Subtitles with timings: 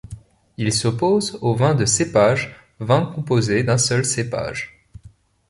[0.57, 4.83] Il s'oppose au vin de cépage, vin composé d'un seul cépage.